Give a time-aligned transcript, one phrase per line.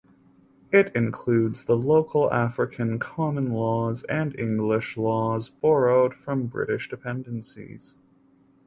[0.71, 7.93] It includes the local African common laws and English laws borrowed from British dependencies.